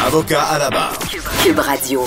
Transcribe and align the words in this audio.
Avocat 0.00 0.42
à 0.42 0.58
la 0.58 0.70
barre. 0.70 0.98
Cube 1.42 1.58
Radio. 1.58 2.04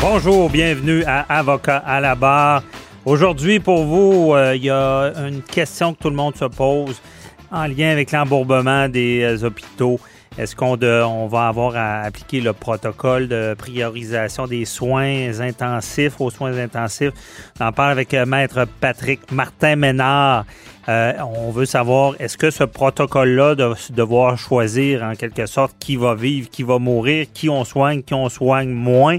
Bonjour, 0.00 0.48
bienvenue 0.48 1.02
à 1.04 1.20
Avocat 1.38 1.78
à 1.78 2.00
la 2.00 2.14
barre. 2.14 2.62
Aujourd'hui, 3.04 3.60
pour 3.60 3.84
vous, 3.84 4.32
euh, 4.34 4.54
il 4.54 4.64
y 4.64 4.70
a 4.70 5.12
une 5.26 5.42
question 5.42 5.94
que 5.94 5.98
tout 6.00 6.10
le 6.10 6.16
monde 6.16 6.36
se 6.36 6.44
pose 6.44 7.00
en 7.50 7.66
lien 7.66 7.90
avec 7.90 8.12
l'embourbement 8.12 8.88
des 8.88 9.22
euh, 9.22 9.46
hôpitaux. 9.46 9.98
Est-ce 10.38 10.54
qu'on 10.54 10.78
on 10.82 11.26
va 11.26 11.48
avoir 11.48 11.76
à 11.76 12.02
appliquer 12.02 12.40
le 12.40 12.52
protocole 12.52 13.26
de 13.26 13.54
priorisation 13.56 14.46
des 14.46 14.64
soins 14.66 15.40
intensifs 15.40 16.20
aux 16.20 16.30
soins 16.30 16.56
intensifs? 16.58 17.12
On 17.58 17.66
en 17.66 17.72
parle 17.72 17.92
avec 17.92 18.12
euh, 18.14 18.26
Maître 18.26 18.66
Patrick 18.80 19.32
Martin 19.32 19.76
Ménard. 20.86 21.28
on 21.28 21.50
veut 21.50 21.66
savoir, 21.66 22.14
est-ce 22.18 22.36
que 22.36 22.50
ce 22.50 22.64
protocole-là 22.64 23.54
de 23.54 23.74
devoir 23.90 24.38
choisir 24.38 25.02
en 25.02 25.14
quelque 25.14 25.46
sorte 25.46 25.76
qui 25.78 25.96
va 25.96 26.14
vivre, 26.14 26.48
qui 26.50 26.62
va 26.62 26.78
mourir, 26.78 27.26
qui 27.32 27.48
on 27.48 27.64
soigne, 27.64 28.02
qui 28.02 28.14
on 28.14 28.28
soigne 28.28 28.70
moins, 28.70 29.18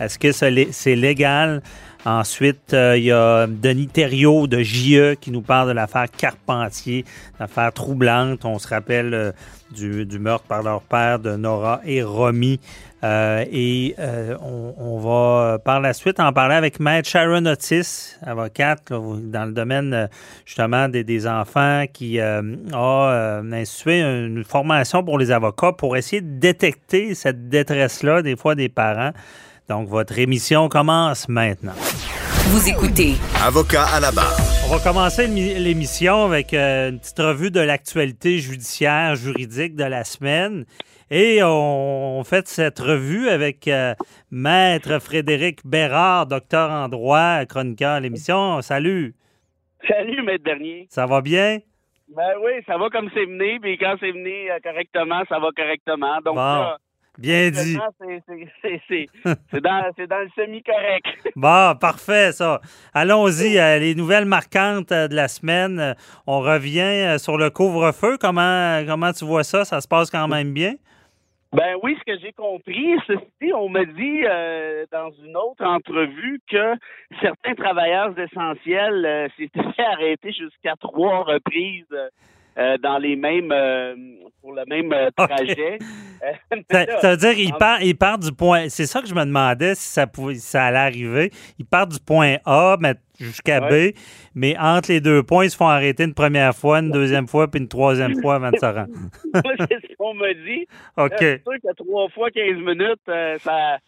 est-ce 0.00 0.18
que 0.18 0.32
c'est 0.32 0.94
légal? 0.96 1.62
Ensuite, 2.06 2.72
euh, 2.72 2.96
il 2.96 3.02
y 3.02 3.10
a 3.10 3.48
Denis 3.48 3.88
Thériault 3.88 4.46
de 4.46 4.62
JE 4.62 5.16
qui 5.20 5.32
nous 5.32 5.42
parle 5.42 5.66
de 5.66 5.72
l'affaire 5.72 6.06
Carpentier, 6.08 7.04
l'affaire 7.40 7.72
troublante. 7.72 8.44
On 8.44 8.60
se 8.60 8.68
rappelle 8.68 9.12
euh, 9.12 9.32
du, 9.72 10.20
meurtre 10.20 10.44
par 10.44 10.62
leur 10.62 10.82
père 10.82 11.18
de 11.18 11.34
Nora 11.34 11.80
et 11.84 12.04
Romy. 12.04 12.60
Euh, 13.02 13.44
et 13.50 13.96
on, 14.40 14.98
va 15.00 15.58
par 15.58 15.80
la 15.80 15.92
suite 15.94 16.20
en 16.20 16.32
parler 16.32 16.54
avec 16.54 16.78
Maître 16.78 17.08
Sharon 17.08 17.44
Otis, 17.44 18.14
avocate 18.22 18.90
dans 18.90 19.44
le 19.44 19.52
domaine 19.52 20.08
justement 20.44 20.88
des, 20.88 21.02
des 21.02 21.26
enfants, 21.26 21.84
qui 21.92 22.20
a 22.20 22.40
institué 23.52 24.00
une 24.00 24.44
formation 24.44 25.02
pour 25.02 25.18
les 25.18 25.32
avocats 25.32 25.72
pour 25.72 25.96
essayer 25.96 26.22
de 26.22 26.38
détecter 26.38 27.14
cette 27.16 27.48
détresse-là 27.48 28.22
des 28.22 28.36
fois 28.36 28.54
des 28.54 28.68
parents. 28.68 29.12
Donc, 29.68 29.88
votre 29.88 30.18
émission 30.18 30.68
commence 30.68 31.28
maintenant. 31.28 31.74
Vous 32.52 32.68
écoutez. 32.68 33.14
Avocat 33.44 33.84
à 33.92 33.98
la 33.98 34.12
barre. 34.12 34.36
On 34.64 34.76
va 34.76 34.78
commencer 34.78 35.26
l'émission 35.26 36.24
avec 36.24 36.54
euh, 36.54 36.90
une 36.90 37.00
petite 37.00 37.18
revue 37.18 37.50
de 37.50 37.58
l'actualité 37.58 38.38
judiciaire, 38.38 39.16
juridique 39.16 39.74
de 39.74 39.82
la 39.82 40.04
semaine. 40.04 40.64
Et 41.10 41.40
on, 41.42 42.22
fait 42.24 42.46
cette 42.46 42.78
revue 42.78 43.28
avec 43.28 43.66
euh, 43.66 43.94
Maître 44.30 45.00
Frédéric 45.00 45.66
Bérard, 45.66 46.26
docteur 46.26 46.70
en 46.70 46.88
droit, 46.88 47.44
chroniqueur 47.46 47.92
à 47.92 48.00
l'émission. 48.00 48.62
Salut. 48.62 49.14
Salut, 49.88 50.22
Maître 50.22 50.44
Dernier. 50.44 50.86
Ça 50.90 51.06
va 51.06 51.20
bien? 51.20 51.58
Ben 52.14 52.34
oui, 52.44 52.52
ça 52.66 52.78
va 52.78 52.88
comme 52.90 53.10
c'est 53.12 53.24
venu, 53.24 53.58
puis 53.60 53.78
quand 53.78 53.96
c'est 53.98 54.12
venu 54.12 54.48
euh, 54.48 54.58
correctement, 54.62 55.22
ça 55.28 55.40
va 55.40 55.48
correctement. 55.56 56.20
Donc, 56.24 56.36
Bien 57.18 57.50
dit. 57.50 57.78
C'est 59.50 59.60
dans, 59.60 60.20
le 60.20 60.28
semi-correct. 60.36 61.06
bon, 61.36 61.74
parfait, 61.80 62.32
ça. 62.32 62.60
Allons-y. 62.92 63.58
Euh, 63.58 63.78
les 63.78 63.94
nouvelles 63.94 64.26
marquantes 64.26 64.92
euh, 64.92 65.08
de 65.08 65.14
la 65.14 65.28
semaine. 65.28 65.80
Euh, 65.80 65.94
on 66.26 66.40
revient 66.40 67.18
sur 67.18 67.38
le 67.38 67.48
couvre-feu. 67.50 68.18
Comment, 68.20 68.84
comment 68.86 69.12
tu 69.12 69.24
vois 69.24 69.44
ça? 69.44 69.64
Ça 69.64 69.80
se 69.80 69.88
passe 69.88 70.10
quand 70.10 70.28
même 70.28 70.52
bien? 70.52 70.74
Ben 71.52 71.76
oui, 71.82 71.96
ce 72.00 72.12
que 72.12 72.18
j'ai 72.20 72.32
compris, 72.32 72.96
ceci, 73.06 73.52
on 73.54 73.70
m'a 73.70 73.84
dit 73.84 74.22
dans 74.92 75.10
une 75.24 75.36
autre 75.36 75.64
entrevue 75.64 76.40
que 76.50 76.74
certains 77.22 77.54
travailleurs 77.54 78.18
essentiels 78.18 79.30
s'étaient 79.38 79.60
arrêter 79.92 80.32
jusqu'à 80.32 80.74
trois 80.78 81.22
reprises 81.22 81.86
euh, 82.58 82.78
dans 82.78 82.98
les 82.98 83.16
mêmes 83.16 83.52
euh, 83.52 83.94
pour 84.40 84.52
le 84.52 84.64
même 84.66 84.92
euh, 84.92 85.10
trajet. 85.16 85.78
ça, 86.70 87.10
veut 87.10 87.16
dire 87.16 87.34
qu'il 87.34 87.52
part, 87.54 87.82
il 87.82 87.96
part 87.96 88.18
du 88.18 88.32
point. 88.32 88.68
C'est 88.68 88.86
ça 88.86 89.02
que 89.02 89.08
je 89.08 89.14
me 89.14 89.24
demandais 89.24 89.74
si 89.74 89.88
ça 89.88 90.06
pouvait, 90.06 90.36
ça 90.36 90.64
allait 90.64 90.78
arriver. 90.78 91.30
Il 91.58 91.66
part 91.66 91.86
du 91.86 91.98
point 92.00 92.36
A 92.46 92.76
jusqu'à 93.20 93.60
B, 93.60 93.92
mais 94.34 94.56
entre 94.58 94.90
les 94.90 95.00
deux 95.00 95.22
points, 95.22 95.44
ils 95.44 95.50
se 95.50 95.56
font 95.56 95.66
arrêter 95.66 96.04
une 96.04 96.14
première 96.14 96.54
fois, 96.54 96.78
une 96.78 96.90
deuxième 96.90 97.26
fois, 97.26 97.50
puis 97.50 97.60
une 97.60 97.68
troisième 97.68 98.14
fois 98.22 98.36
avant 98.36 98.50
de 98.50 98.56
se 98.56 98.66
rendre. 98.66 98.88
c'est 99.34 99.88
ce 99.88 99.96
qu'on 99.96 100.14
m'a 100.14 100.32
dit. 100.32 100.66
OK. 100.96 101.16
C'est 101.18 101.42
sûr 101.42 101.52
que 101.62 101.74
trois 101.74 102.08
fois 102.10 102.30
15 102.30 102.56
minutes, 102.56 103.00
ça. 103.40 103.78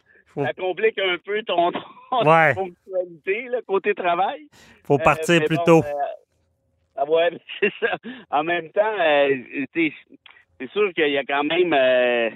Ça 0.44 0.52
complique 0.52 0.98
un 0.98 1.16
peu 1.24 1.42
ton, 1.42 1.72
fonctionnalité, 2.10 3.48
le 3.50 3.60
côté 3.66 3.92
travail. 3.94 4.46
faut 4.84 4.98
partir 4.98 5.42
plus 5.44 5.58
tôt. 5.64 5.82
Ouais, 7.06 7.30
c'est 7.60 7.72
ça. 7.80 7.96
En 8.30 8.44
même 8.44 8.70
temps, 8.70 8.98
euh, 9.00 9.36
c'est 9.74 10.70
sûr 10.72 10.92
qu'il 10.94 11.10
y 11.10 11.18
a 11.18 11.24
quand 11.24 11.44
même 11.44 11.72
euh, 11.72 12.30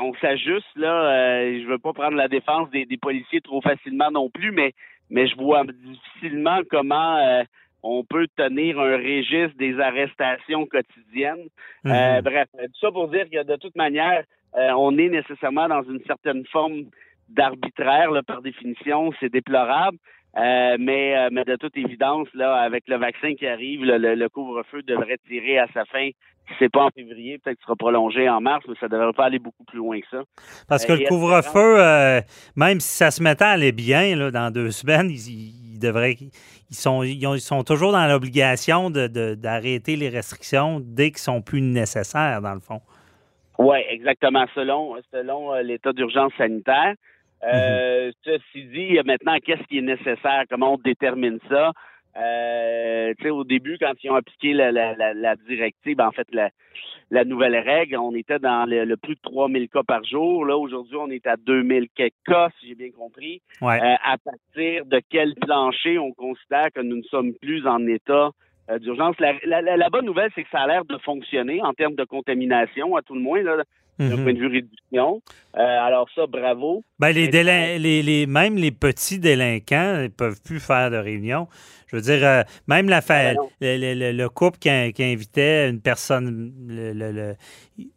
on 0.00 0.14
s'ajuste 0.14 0.76
là. 0.76 1.10
Euh, 1.10 1.60
je 1.62 1.66
veux 1.66 1.78
pas 1.78 1.92
prendre 1.92 2.16
la 2.16 2.28
défense 2.28 2.70
des, 2.70 2.86
policiers 3.00 3.40
trop 3.40 3.60
facilement 3.60 4.10
non 4.10 4.30
plus, 4.30 4.52
mais 4.52 4.72
mais 5.10 5.28
je 5.28 5.36
vois 5.36 5.64
difficilement 5.64 6.60
comment 6.70 7.16
euh, 7.18 7.42
on 7.82 8.04
peut 8.04 8.26
tenir 8.36 8.78
un 8.80 8.96
registre 8.96 9.56
des 9.56 9.78
arrestations 9.78 10.66
quotidiennes. 10.66 11.46
Mm-hmm. 11.84 12.22
bref, 12.22 12.48
tout 12.52 12.80
ça 12.80 12.90
pour 12.90 13.08
dire 13.08 13.26
que 13.30 13.44
de 13.44 13.56
toute 13.56 13.76
manière, 13.76 14.24
on 14.54 14.96
est 14.98 15.08
nécessairement 15.08 15.68
dans 15.68 15.82
une 15.82 16.02
certaine 16.06 16.44
forme 16.46 16.84
d'arbitraire 17.28 18.10
par 18.26 18.42
définition. 18.42 19.12
C'est 19.20 19.28
déplorable. 19.28 19.98
Euh, 20.36 20.76
mais, 20.78 21.16
euh, 21.16 21.28
mais 21.32 21.44
de 21.44 21.56
toute 21.56 21.76
évidence, 21.76 22.28
là, 22.34 22.56
avec 22.56 22.84
le 22.88 22.96
vaccin 22.98 23.34
qui 23.34 23.46
arrive, 23.46 23.84
le, 23.84 24.28
couvre-feu 24.28 24.82
devrait 24.82 25.18
tirer 25.26 25.58
à 25.58 25.66
sa 25.72 25.84
fin. 25.86 26.10
Si 26.48 26.54
c'est 26.58 26.70
pas 26.70 26.84
en 26.84 26.90
février, 26.90 27.38
peut-être 27.38 27.56
qu'il 27.56 27.64
sera 27.64 27.74
prolongé 27.74 28.28
en 28.28 28.40
mars, 28.40 28.64
mais 28.68 28.74
ça 28.78 28.86
devrait 28.86 29.14
pas 29.14 29.24
aller 29.24 29.38
beaucoup 29.38 29.64
plus 29.64 29.78
loin 29.78 29.98
que 29.98 30.06
ça. 30.10 30.22
Parce 30.68 30.84
que 30.84 30.92
euh, 30.92 30.96
le 30.96 31.08
couvre-feu, 31.08 32.22
même 32.54 32.80
si 32.80 32.96
ça 32.96 33.10
se 33.10 33.22
mettait 33.22 33.44
à 33.44 33.50
aller 33.50 33.72
bien 33.72 34.14
là, 34.14 34.30
dans 34.30 34.52
deux 34.52 34.70
semaines, 34.70 35.10
ils, 35.10 35.78
devraient, 35.80 36.16
ils 36.70 36.76
sont, 36.76 37.02
ils, 37.02 37.40
sont 37.40 37.64
toujours 37.64 37.92
dans 37.92 38.06
l'obligation 38.06 38.90
d'arrêter 38.90 39.96
les 39.96 40.10
restrictions 40.10 40.80
dès 40.80 41.10
qu'ils 41.10 41.18
sont 41.18 41.40
plus 41.40 41.62
nécessaires, 41.62 42.42
dans 42.42 42.54
le 42.54 42.60
fond. 42.60 42.80
Oui, 43.58 43.78
exactement, 43.88 44.44
selon, 44.54 44.96
selon 45.10 45.54
l'état 45.54 45.94
d'urgence 45.94 46.32
sanitaire. 46.36 46.94
Euh, 47.44 48.10
Ceci 48.24 48.64
dit, 48.64 48.98
maintenant, 49.04 49.36
qu'est-ce 49.44 49.62
qui 49.64 49.78
est 49.78 49.82
nécessaire? 49.82 50.44
Comment 50.48 50.74
on 50.74 50.78
détermine 50.78 51.38
ça? 51.48 51.72
Euh, 52.16 53.12
au 53.30 53.44
début, 53.44 53.76
quand 53.78 53.92
ils 54.02 54.10
ont 54.10 54.14
appliqué 54.14 54.52
la, 54.54 54.72
la, 54.72 54.94
la, 54.94 55.36
directive, 55.48 56.00
en 56.00 56.12
fait, 56.12 56.26
la, 56.32 56.48
la, 57.10 57.24
nouvelle 57.24 57.56
règle, 57.56 57.98
on 57.98 58.14
était 58.14 58.38
dans 58.38 58.64
le, 58.68 58.96
plus 58.96 59.16
de 59.16 59.20
3000 59.20 59.68
cas 59.68 59.82
par 59.82 60.02
jour. 60.04 60.46
Là, 60.46 60.56
aujourd'hui, 60.56 60.96
on 60.96 61.10
est 61.10 61.26
à 61.26 61.36
2000 61.36 61.88
quelques 61.94 62.14
cas, 62.24 62.48
si 62.58 62.68
j'ai 62.68 62.74
bien 62.74 62.90
compris. 62.90 63.42
Euh, 63.62 63.66
à 63.66 64.16
partir 64.16 64.86
de 64.86 65.00
quel 65.10 65.34
plancher 65.34 65.98
on 65.98 66.12
considère 66.12 66.72
que 66.74 66.80
nous 66.80 66.96
ne 66.96 67.02
sommes 67.02 67.34
plus 67.34 67.66
en 67.66 67.86
état 67.86 68.30
euh, 68.70 68.78
d'urgence? 68.78 69.16
La, 69.18 69.60
la, 69.60 69.90
bonne 69.90 70.06
nouvelle, 70.06 70.30
c'est 70.34 70.44
que 70.44 70.50
ça 70.50 70.60
a 70.60 70.66
l'air 70.66 70.84
de 70.86 70.96
fonctionner 70.98 71.60
en 71.62 71.74
termes 71.74 71.96
de 71.96 72.04
contamination, 72.04 72.96
à 72.96 73.02
tout 73.02 73.14
le 73.14 73.20
moins. 73.20 73.42
Là 73.42 73.62
d'un 73.98 74.16
mhm. 74.16 74.22
point 74.24 74.32
de 74.34 74.38
vue 74.38 74.46
réduction. 74.46 75.22
Euh, 75.56 75.60
alors 75.60 76.08
ça, 76.14 76.26
bravo. 76.26 76.84
Ben, 76.98 77.10
les, 77.10 77.28
les, 77.30 78.02
les, 78.02 78.26
même 78.26 78.56
les 78.56 78.70
petits 78.70 79.18
délinquants 79.18 80.02
ne 80.02 80.08
peuvent 80.08 80.40
plus 80.42 80.60
faire 80.60 80.90
de 80.90 80.96
réunion. 80.96 81.48
Je 81.86 81.96
veux 81.96 82.02
dire, 82.02 82.26
euh, 82.26 82.42
même 82.66 82.88
la 82.88 83.00
ah, 83.08 83.34
ben 83.60 83.80
le, 83.80 84.26
couple 84.28 84.58
qui, 84.58 84.68
invitait 84.68 85.70
une 85.70 85.80
personne, 85.80 86.52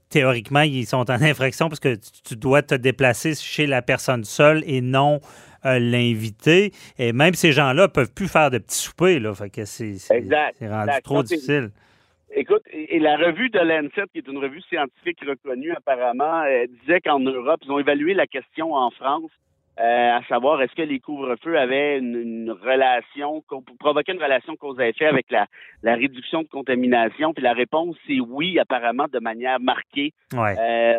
théoriquement, 0.10 0.62
ils 0.62 0.86
sont 0.86 1.10
en 1.10 1.22
infraction 1.22 1.70
parce 1.70 1.80
que 1.80 1.98
tu, 2.24 2.36
dois 2.36 2.62
te 2.62 2.76
déplacer 2.76 3.34
chez 3.36 3.66
la 3.66 3.82
personne 3.82 4.24
seule 4.24 4.64
et 4.68 4.82
non 4.82 5.22
euh, 5.66 5.80
l'invité. 5.80 6.72
Et 7.00 7.14
même 7.14 7.34
ces 7.34 7.52
gens-là 7.52 7.88
peuvent 7.88 8.14
plus 8.14 8.28
faire 8.28 8.52
de 8.52 8.60
petits 8.60 8.78
soupers. 8.78 9.20
Là, 9.20 9.34
fait 9.34 9.50
que 9.50 9.66
c'est 9.66 9.98
rendu 10.62 10.92
trop 11.04 11.24
difficile. 11.24 11.72
Écoute, 12.32 12.62
et 12.72 13.00
la 13.00 13.18
revue 13.18 13.50
de 13.50 13.60
Lancet, 13.60 14.04
qui 14.12 14.20
est 14.20 14.28
une 14.28 14.38
revue 14.38 14.62
scientifique 14.62 15.20
reconnue 15.26 15.72
apparemment, 15.72 16.44
euh, 16.44 16.68
disait 16.82 17.02
qu'en 17.02 17.20
Europe, 17.20 17.62
ils 17.66 17.72
ont 17.72 17.80
évalué 17.80 18.14
la 18.14 18.28
question 18.28 18.74
en 18.74 18.92
France, 18.92 19.32
euh, 19.80 20.18
à 20.18 20.22
savoir 20.28 20.62
est-ce 20.62 20.76
que 20.76 20.82
les 20.82 21.00
couvre-feux 21.00 21.58
avaient 21.58 22.00
une, 22.00 22.52
relation, 22.52 23.42
provoquaient 23.80 24.12
une 24.12 24.22
relation 24.22 24.58
cause 24.58 24.78
à 24.78 24.90
effet 24.90 25.06
avec 25.06 25.28
la, 25.32 25.48
réduction 25.96 26.42
de 26.42 26.50
contamination? 26.50 27.34
Puis 27.34 27.44
la 27.44 27.54
réponse, 27.54 27.96
c'est 28.06 28.20
oui, 28.20 28.60
apparemment, 28.60 29.06
de 29.12 29.20
manière 29.20 29.60
marquée 29.62 30.12
euh, 30.36 30.98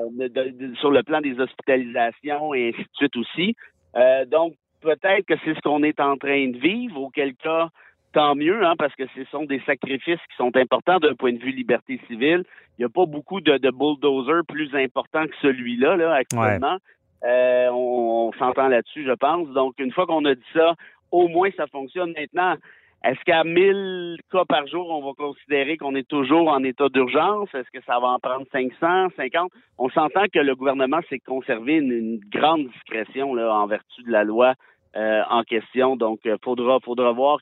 sur 0.79 0.91
le 0.91 1.03
plan 1.03 1.21
des 1.21 1.39
hospitalisations 1.39 2.55
et 2.55 2.69
ainsi 2.71 2.83
de 2.83 2.89
suite 2.95 3.17
aussi. 3.19 3.55
Euh, 3.97 4.25
donc, 4.25 4.55
peut-être 4.81 5.27
que 5.27 5.35
c'est 5.45 5.55
ce 5.55 5.61
qu'on 5.61 5.83
est 5.83 6.01
en 6.01 6.17
train 6.17 6.49
de 6.49 6.59
vivre, 6.59 7.03
auquel 7.03 7.35
cas, 7.35 7.69
tant 8.13 8.35
mieux, 8.35 8.65
hein, 8.65 8.75
parce 8.79 8.95
que 8.95 9.05
ce 9.15 9.25
sont 9.31 9.45
des 9.45 9.61
sacrifices 9.61 10.21
qui 10.31 10.37
sont 10.37 10.57
importants 10.57 10.99
d'un 10.99 11.15
point 11.15 11.33
de 11.33 11.39
vue 11.39 11.53
liberté 11.53 12.01
civile. 12.07 12.45
Il 12.79 12.83
n'y 12.83 12.85
a 12.85 12.89
pas 12.89 13.07
beaucoup 13.07 13.41
de, 13.41 13.57
de 13.57 13.71
bulldozers 13.71 14.45
plus 14.47 14.75
importants 14.75 15.27
que 15.27 15.37
celui-là, 15.43 15.97
là, 15.97 16.15
actuellement. 16.15 16.79
Euh, 17.25 17.69
on, 17.71 18.29
on 18.29 18.33
s'entend 18.39 18.69
là-dessus, 18.69 19.05
je 19.05 19.13
pense. 19.13 19.49
Donc, 19.51 19.75
une 19.79 19.93
fois 19.93 20.07
qu'on 20.07 20.25
a 20.25 20.35
dit 20.35 20.43
ça, 20.53 20.75
au 21.11 21.29
moins 21.29 21.51
ça 21.57 21.67
fonctionne. 21.67 22.13
Maintenant, 22.17 22.57
est-ce 23.03 23.21
qu'à 23.25 23.45
1000 23.45 24.19
cas 24.31 24.45
par 24.45 24.67
jour, 24.67 24.91
on 24.91 25.07
va 25.07 25.13
considérer 25.15 25.79
qu'on 25.79 25.95
est 25.95 26.07
toujours 26.07 26.49
en 26.49 26.63
état 26.65 26.89
d'urgence? 26.91 27.49
Est-ce 27.55 27.71
que 27.71 27.83
ça 27.87 27.99
va 27.99 28.09
en 28.09 28.19
prendre 28.19 28.47
500, 28.53 29.09
50? 29.17 29.51
On 29.79 29.89
s'entend 29.89 30.25
que 30.33 30.39
le 30.39 30.55
gouvernement 30.55 31.01
s'est 31.09 31.19
conservé 31.19 31.77
une, 31.77 32.21
grande 32.31 32.69
discrétion 32.69 33.35
là, 33.35 33.55
en 33.55 33.67
vertu 33.67 34.03
de 34.03 34.11
la 34.11 34.25
loi 34.25 34.55
euh, 34.97 35.23
en 35.31 35.43
question. 35.43 35.97
Donc, 35.97 36.21
il 36.25 36.33
euh, 36.33 36.37
faudra, 36.43 36.79
faudra 36.81 37.13
voir 37.13 37.39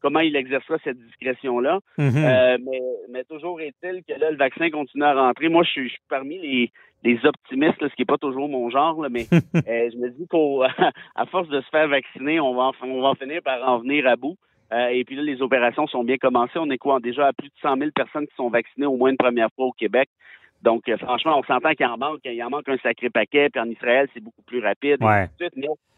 comment 0.00 0.20
il 0.20 0.34
exercera 0.36 0.78
cette 0.82 0.98
discrétion-là. 0.98 1.80
Mhm. 1.96 2.12
Euh, 2.16 2.58
mais, 2.64 2.80
mais, 3.10 3.24
toujours 3.24 3.60
est-il 3.60 4.02
que 4.02 4.18
là, 4.18 4.30
le 4.30 4.36
vaccin 4.36 4.70
continue 4.70 5.04
à 5.04 5.14
rentrer. 5.14 5.48
Moi, 5.48 5.62
je 5.64 5.70
suis, 5.70 5.96
parmi 6.08 6.38
les, 6.38 6.72
les 7.04 7.24
optimistes, 7.24 7.80
ce 7.80 7.94
qui 7.94 8.02
n'est 8.02 8.06
pas 8.06 8.18
toujours 8.18 8.48
mon 8.48 8.68
genre, 8.70 9.00
là, 9.02 9.08
mais 9.10 9.26
je 9.54 9.96
me 9.96 10.10
dis 10.10 10.26
qu'à 10.28 11.26
force 11.30 11.48
de 11.48 11.60
se 11.60 11.68
faire 11.68 11.88
vacciner, 11.88 12.40
on 12.40 12.54
va, 12.54 12.72
on 12.82 13.00
va 13.00 13.14
finir 13.14 13.42
par 13.42 13.62
en 13.68 13.78
venir 13.78 14.06
à 14.06 14.16
bout. 14.16 14.36
Euh, 14.72 14.88
et 14.88 15.04
puis 15.04 15.16
là, 15.16 15.22
les 15.22 15.40
opérations 15.40 15.86
sont 15.86 16.04
bien 16.04 16.18
commencées. 16.18 16.58
On 16.58 16.70
est 16.70 16.78
quoi? 16.78 17.00
Déjà 17.00 17.28
à 17.28 17.32
plus 17.32 17.48
de 17.48 17.54
100 17.62 17.76
000 17.78 17.90
personnes 17.94 18.26
qui 18.26 18.34
sont 18.34 18.50
vaccinées 18.50 18.86
au 18.86 18.96
moins 18.96 19.10
une 19.10 19.16
première 19.16 19.48
fois 19.54 19.66
au 19.66 19.72
Québec. 19.72 20.08
Donc, 20.62 20.88
euh, 20.88 20.96
franchement, 20.98 21.38
on 21.38 21.42
s'entend 21.44 21.72
qu'il 21.72 21.86
en 21.86 21.96
manque, 21.96 22.20
il 22.24 22.42
en 22.42 22.50
manque 22.50 22.68
un 22.68 22.78
sacré 22.78 23.10
paquet. 23.10 23.48
Puis 23.50 23.60
en 23.60 23.68
Israël, 23.68 24.08
c'est 24.12 24.22
beaucoup 24.22 24.42
plus 24.42 24.60
rapide. 24.60 24.98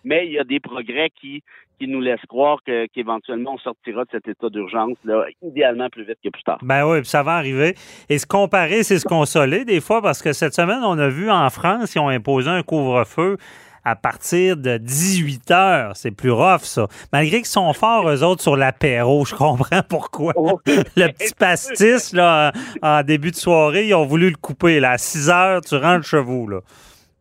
mais, 0.05 0.27
il 0.27 0.33
y 0.33 0.39
a 0.39 0.45
des 0.45 0.61
progrès 0.61 1.11
qui, 1.11 1.43
qui 1.79 1.89
nous 1.89 2.01
laissent 2.01 2.25
croire 2.29 2.59
qu'éventuellement, 2.93 3.55
on 3.55 3.59
sortira 3.59 4.05
de 4.05 4.11
cet 4.12 4.29
état 4.29 4.49
d'urgence, 4.49 4.99
là, 5.05 5.25
idéalement 5.43 5.89
plus 5.89 6.05
vite 6.05 6.19
que 6.23 6.29
plus 6.29 6.43
tard. 6.43 6.59
Ben 6.62 6.87
oui, 6.87 7.05
ça 7.05 7.23
va 7.23 7.33
arriver. 7.33 7.75
Et 8.09 8.19
se 8.19 8.27
comparer, 8.27 8.83
c'est 8.83 8.99
se 8.99 9.07
consoler 9.07 9.65
des 9.65 9.81
fois, 9.81 10.03
parce 10.03 10.23
que 10.23 10.33
cette 10.33 10.55
semaine, 10.55 10.81
on 10.85 10.99
a 10.99 11.09
vu 11.09 11.31
en 11.31 11.49
France, 11.49 11.95
ils 11.95 11.99
ont 11.99 12.09
imposé 12.09 12.51
un 12.51 12.62
couvre-feu 12.62 13.39
à 13.85 13.97
partir 13.97 14.56
de 14.56 14.77
18 14.77 15.50
heures. 15.50 15.97
C'est 15.97 16.11
plus 16.11 16.31
rough, 16.31 16.62
ça. 16.62 16.87
Malgré 17.12 17.38
qu'ils 17.38 17.47
sont 17.47 17.73
forts, 17.73 18.09
eux 18.09 18.23
autres, 18.23 18.43
sur 18.43 18.56
l'apéro, 18.56 19.25
je 19.25 19.35
comprends 19.35 19.82
pourquoi. 19.88 20.32
Oh. 20.37 20.61
le 20.67 21.09
petit 21.12 21.35
pastis, 21.35 22.12
là, 22.12 22.53
en 22.82 23.03
début 23.03 23.31
de 23.31 23.37
soirée, 23.37 23.88
ils 23.88 23.94
ont 23.94 24.06
voulu 24.06 24.31
le 24.31 24.37
couper. 24.37 24.81
Là. 24.81 24.93
À 24.93 24.99
6 24.99 25.31
heures, 25.31 25.61
tu 25.61 25.77
rentres 25.77 26.06
chez 26.06 26.21
vous, 26.21 26.49
là. 26.49 26.61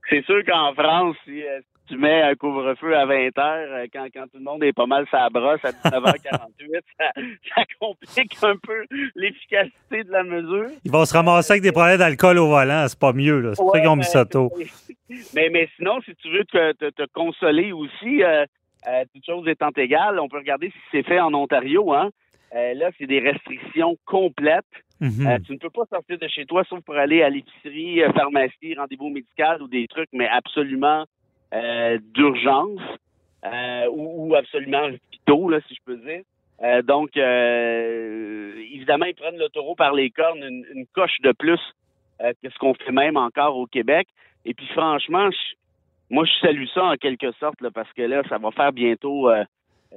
C'est 0.09 0.25
sûr 0.25 0.43
qu'en 0.45 0.73
France, 0.73 1.15
si, 1.25 1.43
euh, 1.43 1.59
tu 1.89 1.97
mets 1.97 2.21
un 2.21 2.35
couvre-feu 2.35 2.95
à 2.95 3.05
20 3.05 3.37
heures, 3.39 3.67
euh, 3.71 3.85
quand, 3.91 4.07
quand 4.13 4.23
tout 4.27 4.37
le 4.37 4.43
monde 4.43 4.63
est 4.63 4.73
pas 4.73 4.85
mal 4.85 5.05
sa 5.09 5.27
brosse 5.29 5.59
à 5.63 5.71
19h48, 5.71 6.81
ça, 7.55 7.63
complique 7.79 8.37
un 8.43 8.55
peu 8.55 8.85
l'efficacité 9.15 10.03
de 10.03 10.11
la 10.11 10.23
mesure. 10.23 10.69
Ils 10.85 10.91
vont 10.91 11.03
se 11.05 11.13
ramasser 11.13 11.53
avec 11.53 11.63
des 11.63 11.71
problèmes 11.71 11.97
d'alcool 11.97 12.37
au 12.37 12.47
volant, 12.47 12.85
c'est 12.87 12.99
pas 12.99 13.13
mieux, 13.13 13.39
là. 13.39 13.55
C'est 13.55 13.61
pour 13.61 13.73
ça 13.73 13.79
qu'ils 13.79 13.89
ont 13.89 13.95
mis 13.95 14.03
ça 14.03 14.25
tôt. 14.25 14.51
Mais, 15.33 15.49
mais 15.49 15.67
sinon, 15.75 15.99
si 16.05 16.13
tu 16.17 16.29
veux 16.29 16.45
te, 16.45 16.71
te, 16.71 17.03
consoler 17.13 17.71
aussi, 17.71 18.21
euh, 18.21 18.45
euh, 18.87 19.03
toute 19.11 19.25
chose 19.25 19.47
étant 19.47 19.71
égale, 19.75 20.19
on 20.19 20.29
peut 20.29 20.37
regarder 20.37 20.69
si 20.69 20.77
c'est 20.91 21.01
fait 21.01 21.19
en 21.19 21.33
Ontario, 21.33 21.91
hein. 21.93 22.11
là, 22.51 22.91
c'est 22.95 23.07
des 23.07 23.19
restrictions 23.19 23.97
complètes. 24.05 24.65
Mm-hmm. 25.01 25.45
tu 25.45 25.53
ne 25.53 25.57
peux 25.57 25.71
pas 25.71 25.85
sortir 25.89 26.19
de 26.19 26.27
chez 26.27 26.45
toi 26.45 26.63
sauf 26.69 26.81
pour 26.81 26.95
aller 26.95 27.23
à 27.23 27.29
l'épicerie, 27.29 28.01
pharmacie, 28.13 28.75
rendez-vous 28.77 29.09
médical 29.09 29.63
ou 29.63 29.67
des 29.67 29.87
trucs, 29.87 30.09
mais 30.13 30.27
absolument 30.27 31.01
euh, 31.01 31.05
d'urgence 31.51 32.79
euh, 33.45 33.87
ou, 33.91 34.35
absolument 34.35 34.89
vitaux, 35.11 35.49
là, 35.49 35.59
si 35.67 35.75
je 35.75 35.79
peux 35.85 35.97
dire. 35.97 36.21
Euh, 36.61 36.81
donc, 36.81 37.15
évidemment, 37.15 39.05
ils 39.05 39.15
prennent 39.15 39.37
le 39.37 39.49
taureau 39.49 39.75
par 39.75 39.93
les 39.93 40.09
cornes, 40.09 40.43
une, 40.43 40.85
coche 40.93 41.19
de 41.21 41.31
plus 41.31 41.61
que 42.19 42.49
ce 42.49 42.57
qu'on 42.59 42.73
fait 42.73 42.91
même 42.91 43.15
encore 43.15 43.57
au 43.57 43.65
Québec. 43.65 44.07
Et 44.45 44.53
puis, 44.53 44.67
franchement, 44.67 45.29
moi, 46.09 46.25
je 46.25 46.33
salue 46.45 46.65
ça 46.73 46.83
en 46.83 46.95
quelque 46.95 47.31
sorte, 47.33 47.61
là, 47.61 47.71
parce 47.71 47.91
que 47.93 48.01
là, 48.01 48.23
ça 48.27 48.37
va 48.37 48.51
faire 48.51 48.73
bientôt 48.73 49.29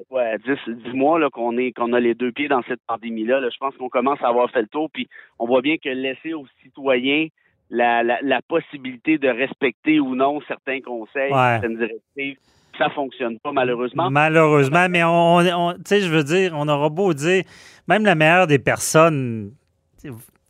quoi, 0.09 0.39
10, 0.39 0.59
10 0.67 0.93
mois 0.93 1.19
là, 1.19 1.31
qu'on 1.31 1.57
est 1.59 1.73
qu'on 1.73 1.93
a 1.93 2.01
les 2.01 2.15
deux 2.15 2.33
pieds 2.33 2.49
dans 2.49 2.63
cette 2.63 2.81
pandémie-là. 2.87 3.41
Là. 3.41 3.49
Je 3.51 3.59
pense 3.59 3.77
qu'on 3.77 3.89
commence 3.89 4.23
à 4.23 4.29
avoir 4.29 4.51
fait 4.51 4.63
le 4.63 4.69
tour, 4.69 4.91
puis 4.91 5.09
on 5.39 5.47
voit 5.47 5.63
bien 5.63 5.77
que 5.77 5.89
laisser 5.89 6.35
aux 6.35 6.47
citoyens 6.63 7.29
la, 7.73 8.03
la, 8.03 8.43
possibilité 8.43 9.19
de 9.19 9.29
respecter 9.29 9.99
ou 9.99 10.15
non 10.15 10.41
certains 10.47 10.81
conseils, 10.81 11.33
certaines 11.33 11.79
directives. 11.79 12.37
Ça 12.79 12.91
fonctionne 12.91 13.39
pas, 13.39 13.53
malheureusement. 13.53 14.11
Malheureusement, 14.11 14.89
mais 14.89 15.05
on, 15.05 15.39
on 15.39 15.73
tu 15.75 15.81
sais, 15.87 16.01
je 16.01 16.09
veux 16.09 16.25
dire, 16.25 16.53
on 16.55 16.69
aura 16.69 16.89
beau 16.89 17.13
dire, 17.13 17.45
même 17.89 18.05
la 18.05 18.15
meilleure 18.15 18.47
des 18.47 18.59
personnes 18.59 19.53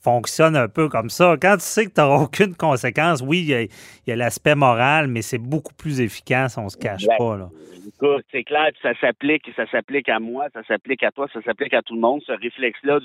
fonctionne 0.03 0.57
un 0.57 0.69
peu 0.69 0.89
comme 0.89 1.09
ça. 1.09 1.37
Quand 1.41 1.55
tu 1.55 1.65
sais 1.65 1.87
que 1.87 1.95
tu 1.95 2.01
n'auras 2.01 2.25
aucune 2.25 2.55
conséquence, 2.55 3.23
oui, 3.27 3.47
il 3.49 3.69
y 4.07 4.13
a, 4.13 4.17
l'aspect 4.17 4.55
moral, 4.55 5.07
mais 5.09 5.23
c'est 5.23 5.39
beaucoup 5.39 5.75
plus 5.75 6.01
efficace, 6.01 6.59
on 6.59 6.69
se 6.69 6.77
cache 6.77 7.07
pas. 7.19 7.37
Là. 7.37 7.49
Écoute, 7.87 8.25
c'est 8.31 8.45
clair, 8.45 8.71
ça 8.81 8.95
s'applique, 9.01 9.51
ça 9.57 9.67
s'applique 9.67 10.09
à 10.09 10.19
moi, 10.19 10.47
ça 10.53 10.63
s'applique 10.65 11.03
à 11.03 11.11
toi, 11.11 11.29
ça 11.33 11.41
s'applique 11.43 11.75
à 11.75 11.83
tout 11.83 11.95
le 11.95 12.01
monde. 12.01 12.21
Ce 12.27 12.33
réflexe-là, 12.33 13.01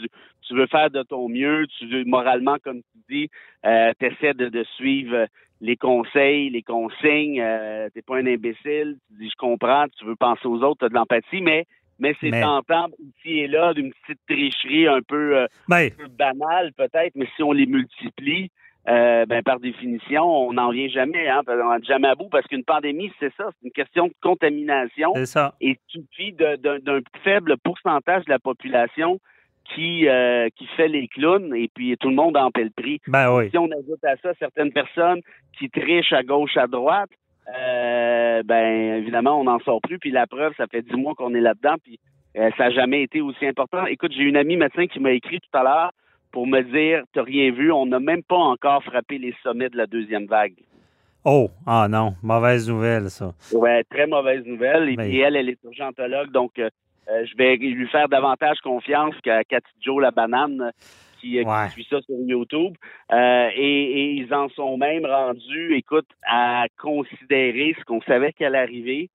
tu 0.47 0.55
veux 0.55 0.67
faire 0.67 0.89
de 0.89 1.03
ton 1.03 1.29
mieux, 1.29 1.65
tu 1.77 1.87
veux 1.87 2.03
moralement, 2.05 2.57
comme 2.63 2.81
tu 2.81 2.99
dis, 3.09 3.29
euh, 3.65 3.91
tu 3.99 4.05
essaies 4.07 4.33
de, 4.33 4.63
suivre 4.75 5.27
les 5.61 5.75
conseils, 5.75 6.49
les 6.49 6.61
consignes, 6.61 7.41
euh, 7.41 7.89
t'es 7.93 8.01
pas 8.03 8.17
un 8.17 8.27
imbécile, 8.27 8.97
tu 9.07 9.23
dis 9.23 9.29
je 9.29 9.35
comprends, 9.37 9.85
tu 9.97 10.05
veux 10.05 10.15
penser 10.15 10.47
aux 10.47 10.61
autres, 10.61 10.79
tu 10.79 10.85
as 10.85 10.89
de 10.89 10.93
l'empathie, 10.93 11.41
mais 11.41 11.65
mais 11.99 12.15
c'est 12.19 12.31
tentant 12.31 12.87
ici 12.99 13.39
et 13.39 13.47
là 13.47 13.73
d'une 13.73 13.91
petite 13.91 14.19
tricherie 14.27 14.87
un 14.87 15.01
peu, 15.01 15.37
euh, 15.37 15.47
ben. 15.67 15.89
banale 16.17 16.73
peut-être, 16.73 17.13
mais 17.15 17.27
si 17.35 17.43
on 17.43 17.51
les 17.51 17.65
multiplie, 17.65 18.51
euh, 18.87 19.25
ben 19.25 19.43
par 19.43 19.59
définition, 19.59 20.23
on 20.23 20.53
n'en 20.53 20.71
vient 20.71 20.87
jamais, 20.87 21.27
hein, 21.27 21.41
on 21.47 21.55
n'en 21.55 21.83
jamais 21.83 22.07
à 22.07 22.15
bout 22.15 22.29
parce 22.29 22.47
qu'une 22.47 22.63
pandémie, 22.63 23.11
c'est 23.19 23.33
ça, 23.35 23.49
c'est 23.49 23.65
une 23.65 23.71
question 23.71 24.07
de 24.07 24.13
contamination. 24.21 25.11
C'est 25.15 25.25
ça. 25.25 25.55
Et 25.59 25.77
suffit 25.87 26.31
d'un 26.31 27.01
faible 27.23 27.57
pourcentage 27.57 28.23
de 28.25 28.29
la 28.29 28.39
population 28.39 29.19
qui 29.75 30.07
euh, 30.07 30.47
qui 30.55 30.65
fait 30.77 30.87
les 30.87 31.09
clowns 31.09 31.53
et 31.53 31.69
puis 31.73 31.97
tout 31.97 32.07
le 32.07 32.15
monde 32.15 32.37
en 32.37 32.49
paie 32.51 32.63
le 32.63 32.69
prix. 32.69 33.01
Ben 33.07 33.35
oui. 33.35 33.49
Si 33.49 33.57
on 33.57 33.65
ajoute 33.65 34.03
à 34.03 34.15
ça 34.23 34.31
certaines 34.39 34.71
personnes 34.71 35.19
qui 35.59 35.69
trichent 35.69 36.13
à 36.13 36.23
gauche, 36.23 36.55
à 36.55 36.67
droite, 36.67 37.09
euh, 37.55 38.43
ben 38.43 38.95
évidemment, 38.95 39.39
on 39.39 39.45
n'en 39.45 39.59
sort 39.59 39.81
plus. 39.81 39.99
Puis 39.99 40.11
la 40.11 40.27
preuve, 40.27 40.53
ça 40.57 40.67
fait 40.67 40.81
dix 40.81 40.95
mois 40.95 41.15
qu'on 41.15 41.33
est 41.33 41.41
là-dedans, 41.41 41.75
puis 41.83 41.99
euh, 42.37 42.49
ça 42.57 42.65
n'a 42.65 42.71
jamais 42.71 43.03
été 43.03 43.21
aussi 43.21 43.45
important. 43.45 43.85
Écoute, 43.85 44.11
j'ai 44.15 44.23
une 44.23 44.37
amie 44.37 44.57
médecin 44.57 44.87
qui 44.87 44.99
m'a 44.99 45.11
écrit 45.11 45.39
tout 45.39 45.57
à 45.57 45.63
l'heure 45.63 45.91
pour 46.31 46.45
me 46.45 46.61
dire 46.61 47.03
T'as 47.13 47.23
rien 47.23 47.51
vu, 47.51 47.71
on 47.71 47.85
n'a 47.85 47.99
même 47.99 48.23
pas 48.23 48.35
encore 48.35 48.83
frappé 48.83 49.17
les 49.17 49.33
sommets 49.43 49.69
de 49.69 49.77
la 49.77 49.87
deuxième 49.87 50.25
vague. 50.25 50.55
Oh, 51.23 51.49
ah 51.65 51.87
non, 51.89 52.15
mauvaise 52.23 52.69
nouvelle, 52.69 53.09
ça. 53.09 53.33
Ouais, 53.53 53.83
très 53.85 54.07
mauvaise 54.07 54.45
nouvelle. 54.45 54.89
Et 54.89 54.95
puis 54.95 55.19
elle, 55.19 55.35
elle 55.35 55.49
est 55.49 55.61
urgentologue, 55.63 56.31
donc 56.31 56.57
euh, 56.57 56.69
je 57.07 57.35
vais 57.37 57.55
lui 57.55 57.87
faire 57.87 58.07
davantage 58.09 58.59
confiance 58.59 59.15
qu'à 59.23 59.43
Cathy 59.43 59.71
Joe 59.81 60.01
la 60.01 60.11
banane 60.11 60.71
qui, 61.27 61.39
euh, 61.39 61.69
suit 61.69 61.87
ça 61.89 62.01
sur 62.01 62.15
YouTube. 62.25 62.73
Euh, 63.11 63.49
et, 63.55 64.11
ils 64.13 64.33
en 64.33 64.49
sont 64.49 64.77
même 64.77 65.05
rendus, 65.05 65.75
écoute, 65.75 66.07
à 66.27 66.65
considérer 66.81 67.75
ce 67.79 67.83
qu'on 67.85 68.01
savait 68.01 68.33
qu'elle 68.33 68.55
arriver, 68.55 69.09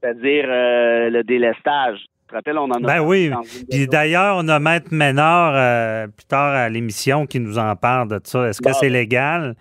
c'est-à-dire 0.00 0.44
euh, 0.48 1.10
le 1.10 1.22
délestage. 1.22 1.98
Tu 1.98 2.28
te 2.28 2.34
rappelles, 2.34 2.58
on 2.58 2.70
en 2.70 2.84
a 2.84 2.86
Ben 2.86 3.00
oui. 3.00 3.30
Puis 3.70 3.86
d'ailleurs, 3.86 4.36
on 4.38 4.48
a 4.48 4.58
Maître 4.58 4.88
Ménard 4.92 6.08
plus 6.10 6.26
tard 6.26 6.54
à 6.54 6.68
l'émission 6.68 7.26
qui 7.26 7.38
nous 7.38 7.58
en 7.58 7.76
parle 7.76 8.08
de 8.08 8.20
ça. 8.24 8.48
Est-ce 8.48 8.62
que 8.62 8.72
c'est 8.72 8.88
légal? 8.88 9.54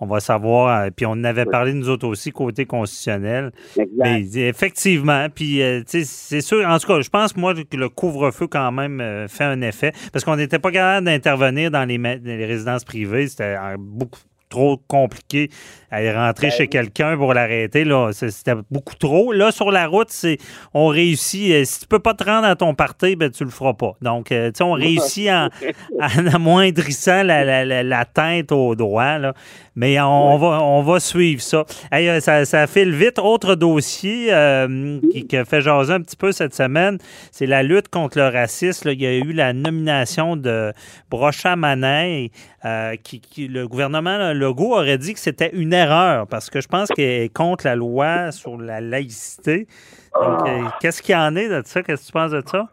On 0.00 0.06
va 0.06 0.20
savoir. 0.20 0.84
Euh, 0.84 0.90
puis 0.94 1.06
on 1.06 1.12
en 1.12 1.24
avait 1.24 1.46
parlé, 1.46 1.72
nous 1.72 1.88
autres 1.88 2.06
aussi, 2.06 2.30
côté 2.30 2.66
constitutionnel. 2.66 3.52
Mais 3.96 4.22
effectivement, 4.36 5.28
puis 5.34 5.62
euh, 5.62 5.82
c'est 5.86 6.40
sûr, 6.40 6.66
en 6.66 6.78
tout 6.78 6.86
cas, 6.86 7.00
je 7.00 7.10
pense, 7.10 7.36
moi, 7.36 7.54
que 7.54 7.76
le 7.76 7.88
couvre-feu, 7.88 8.46
quand 8.46 8.72
même, 8.72 9.00
euh, 9.00 9.28
fait 9.28 9.44
un 9.44 9.60
effet. 9.60 9.92
Parce 10.12 10.24
qu'on 10.24 10.36
n'était 10.36 10.58
pas 10.58 10.70
capable 10.70 11.06
d'intervenir 11.06 11.70
dans 11.70 11.84
les, 11.84 11.98
les 11.98 12.46
résidences 12.46 12.84
privées. 12.84 13.28
C'était 13.28 13.56
beaucoup 13.78 14.20
trop 14.48 14.80
compliqué 14.88 15.50
aller 15.90 16.12
rentrer 16.12 16.48
ben 16.48 16.52
chez 16.52 16.68
quelqu'un 16.68 17.16
pour 17.16 17.32
l'arrêter. 17.32 17.84
Là, 17.84 18.10
c'était 18.12 18.54
beaucoup 18.70 18.94
trop. 18.94 19.32
Là, 19.32 19.50
sur 19.50 19.70
la 19.70 19.86
route, 19.86 20.10
c'est 20.10 20.38
on 20.74 20.88
réussit. 20.88 21.50
Euh, 21.52 21.64
si 21.64 21.80
tu 21.80 21.86
peux 21.86 21.98
pas 21.98 22.14
te 22.14 22.24
rendre 22.24 22.46
à 22.46 22.56
ton 22.56 22.74
party, 22.74 23.16
ben 23.16 23.30
tu 23.30 23.44
le 23.44 23.50
feras 23.50 23.74
pas. 23.74 23.92
Donc, 24.02 24.26
tu 24.26 24.34
sais, 24.34 24.62
on 24.62 24.72
réussit 24.74 25.28
en, 25.28 25.48
en 26.00 26.26
amoindrissant 26.26 27.22
la, 27.22 27.64
la, 27.64 27.82
la, 27.82 28.04
tête 28.04 28.52
au 28.52 28.74
droit. 28.74 29.18
Là. 29.18 29.34
Mais 29.78 30.00
on, 30.00 30.36
va, 30.38 30.60
on 30.60 30.82
va 30.82 30.98
suivre 30.98 31.40
ça. 31.40 31.64
Hey, 31.92 32.20
ça. 32.20 32.44
Ça 32.44 32.66
file 32.66 32.92
vite. 32.92 33.20
Autre 33.20 33.54
dossier 33.54 34.34
euh, 34.34 34.98
qui, 35.12 35.24
qui, 35.28 35.36
a 35.36 35.44
fait 35.44 35.60
jaser 35.60 35.92
un 35.92 36.00
petit 36.00 36.16
peu 36.16 36.32
cette 36.32 36.52
semaine, 36.52 36.98
c'est 37.30 37.46
la 37.46 37.62
lutte 37.62 37.88
contre 37.88 38.18
le 38.18 38.26
racisme. 38.26 38.88
Il 38.88 39.00
y 39.00 39.06
a 39.06 39.14
eu 39.14 39.32
la 39.32 39.52
nomination 39.52 40.36
de 40.36 40.72
Brocha 41.08 41.54
Manet. 41.54 42.32
Euh, 42.64 42.96
qui, 42.96 43.20
qui, 43.20 43.46
le 43.46 43.68
gouvernement 43.68 44.32
Legault 44.32 44.74
aurait 44.74 44.98
dit 44.98 45.14
que 45.14 45.20
c'était 45.20 45.50
une 45.52 45.72
erreur 45.72 46.26
parce 46.26 46.50
que 46.50 46.60
je 46.60 46.66
pense 46.66 46.88
qu'elle 46.88 47.22
est 47.22 47.32
contre 47.32 47.64
la 47.66 47.76
loi 47.76 48.32
sur 48.32 48.58
la 48.58 48.80
laïcité. 48.80 49.68
Donc, 50.20 50.44
euh, 50.44 50.64
qu'est-ce 50.80 51.00
qu'il 51.00 51.14
y 51.14 51.16
en 51.16 51.36
est 51.36 51.48
de 51.48 51.62
ça? 51.64 51.84
Qu'est-ce 51.84 52.02
que 52.02 52.06
tu 52.08 52.12
penses 52.12 52.32
de 52.32 52.42
ça? 52.44 52.66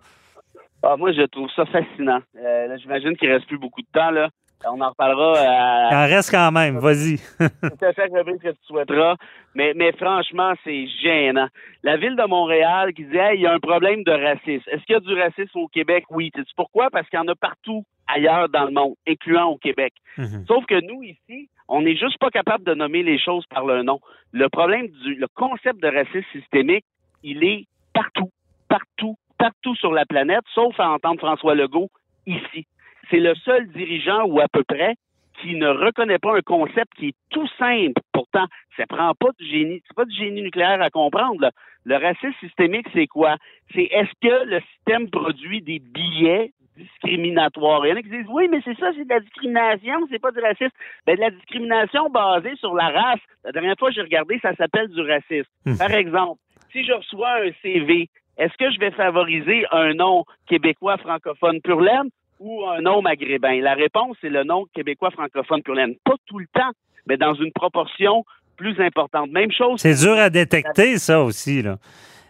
Ah, 0.81 0.95
moi, 0.97 1.11
je 1.11 1.21
trouve 1.27 1.49
ça 1.55 1.65
fascinant. 1.67 2.19
Euh, 2.35 2.77
J'imagine 2.81 3.15
qu'il 3.15 3.29
ne 3.29 3.35
reste 3.35 3.47
plus 3.47 3.59
beaucoup 3.59 3.81
de 3.81 3.87
temps. 3.93 4.09
Là. 4.09 4.29
On 4.71 4.81
en 4.81 4.89
reparlera. 4.89 5.33
À... 5.39 5.89
Il 5.91 5.95
en 5.95 6.15
reste 6.15 6.31
quand 6.31 6.51
même, 6.51 6.79
vas-y. 6.79 7.17
Tout 7.39 7.85
à 7.85 7.93
fait, 7.93 8.09
ce 8.09 8.37
que 8.41 8.49
tu 8.49 8.65
souhaiteras. 8.67 9.15
Mais, 9.53 9.73
mais 9.75 9.91
franchement, 9.93 10.53
c'est 10.63 10.87
gênant. 11.01 11.47
La 11.83 11.97
ville 11.97 12.15
de 12.15 12.27
Montréal 12.27 12.93
qui 12.93 13.05
dit 13.05 13.17
hey, 13.17 13.37
il 13.37 13.41
y 13.41 13.47
a 13.47 13.53
un 13.53 13.59
problème 13.59 14.03
de 14.03 14.11
racisme. 14.11 14.69
Est-ce 14.69 14.83
qu'il 14.85 14.93
y 14.93 14.97
a 14.97 14.99
du 14.99 15.13
racisme 15.13 15.59
au 15.59 15.67
Québec? 15.67 16.05
Oui. 16.09 16.31
pourquoi? 16.55 16.89
Parce 16.89 17.07
qu'il 17.09 17.17
y 17.17 17.21
en 17.21 17.27
a 17.27 17.35
partout 17.35 17.83
ailleurs 18.07 18.49
dans 18.49 18.65
le 18.65 18.71
monde, 18.71 18.95
incluant 19.07 19.47
au 19.49 19.57
Québec. 19.57 19.93
Mm 20.17 20.23
-hmm. 20.23 20.45
Sauf 20.47 20.65
que 20.65 20.79
nous, 20.81 21.03
ici, 21.03 21.49
on 21.67 21.81
n'est 21.81 21.97
juste 21.97 22.19
pas 22.19 22.29
capable 22.29 22.63
de 22.63 22.73
nommer 22.73 23.03
les 23.03 23.19
choses 23.19 23.45
par 23.47 23.65
leur 23.65 23.83
nom. 23.83 23.99
Le 24.31 24.47
problème 24.49 24.87
du 24.87 25.15
le 25.15 25.27
concept 25.27 25.81
de 25.81 25.87
racisme 25.87 26.31
systémique, 26.31 26.85
il 27.23 27.43
est 27.43 27.65
partout, 27.93 28.31
partout, 28.69 29.15
partout 29.37 29.75
sur 29.75 29.91
la 29.91 30.05
planète, 30.05 30.45
sauf 30.53 30.79
à 30.79 30.89
entendre 30.89 31.19
François 31.19 31.55
Legault 31.55 31.89
ici. 32.27 32.67
C'est 33.09 33.19
le 33.19 33.35
seul 33.35 33.67
dirigeant 33.71 34.25
ou 34.25 34.39
à 34.39 34.47
peu 34.47 34.63
près 34.63 34.95
qui 35.41 35.55
ne 35.55 35.67
reconnaît 35.67 36.19
pas 36.19 36.37
un 36.37 36.41
concept 36.41 36.93
qui 36.97 37.07
est 37.07 37.15
tout 37.29 37.47
simple. 37.59 38.01
Pourtant, 38.13 38.45
ça 38.77 38.85
prend 38.87 39.13
pas 39.13 39.29
de 39.39 39.45
génie, 39.45 39.81
c'est 39.87 39.95
pas 39.95 40.05
du 40.05 40.15
génie 40.15 40.41
nucléaire 40.41 40.81
à 40.81 40.89
comprendre. 40.89 41.41
Là. 41.41 41.51
Le 41.83 41.97
racisme 41.97 42.33
systémique, 42.39 42.87
c'est 42.93 43.07
quoi? 43.07 43.35
C'est 43.73 43.83
est-ce 43.83 44.11
que 44.21 44.45
le 44.45 44.61
système 44.73 45.09
produit 45.09 45.61
des 45.61 45.79
billets 45.79 46.51
discriminatoires? 46.77 47.85
Il 47.85 47.89
y 47.89 47.93
en 47.93 47.97
a 47.97 48.01
qui 48.01 48.09
disent 48.09 48.29
oui, 48.29 48.47
mais 48.49 48.61
c'est 48.63 48.77
ça, 48.77 48.91
c'est 48.95 49.03
de 49.03 49.09
la 49.09 49.19
discrimination, 49.19 50.07
c'est 50.09 50.19
pas 50.19 50.31
du 50.31 50.39
racisme. 50.39 50.75
Ben, 51.05 51.15
de 51.15 51.21
la 51.21 51.31
discrimination 51.31 52.09
basée 52.09 52.55
sur 52.55 52.73
la 52.73 52.89
race. 52.89 53.21
La 53.43 53.51
dernière 53.51 53.75
fois 53.77 53.89
que 53.89 53.95
j'ai 53.95 54.01
regardé, 54.01 54.39
ça 54.41 54.55
s'appelle 54.55 54.87
du 54.87 55.01
racisme. 55.01 55.49
Mmh. 55.65 55.77
Par 55.77 55.91
exemple, 55.91 56.39
si 56.71 56.83
je 56.83 56.93
reçois 56.93 57.41
un 57.43 57.51
CV, 57.61 58.09
est-ce 58.37 58.57
que 58.57 58.71
je 58.71 58.79
vais 58.79 58.91
favoriser 58.91 59.65
un 59.71 59.93
nom 59.93 60.25
québécois 60.47 60.97
francophone 60.97 61.61
pur 61.61 61.79
laine 61.81 62.09
ou 62.39 62.65
un 62.65 62.81
nom 62.81 63.01
maghrébin? 63.01 63.61
La 63.61 63.73
réponse, 63.73 64.17
c'est 64.21 64.29
le 64.29 64.43
nom 64.43 64.65
québécois 64.73 65.11
francophone 65.11 65.61
laine. 65.73 65.95
Pas 66.03 66.15
tout 66.25 66.39
le 66.39 66.47
temps, 66.53 66.71
mais 67.07 67.17
dans 67.17 67.33
une 67.33 67.51
proportion 67.51 68.23
plus 68.57 68.79
importante. 68.79 69.31
Même 69.31 69.51
chose. 69.51 69.79
C'est 69.81 70.05
dur 70.05 70.13
à 70.13 70.29
détecter, 70.29 70.97
ça 70.97 71.21
aussi, 71.21 71.61
là. 71.61 71.77